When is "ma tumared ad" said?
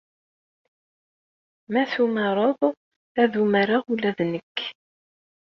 1.71-3.33